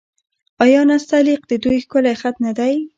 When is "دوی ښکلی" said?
1.63-2.13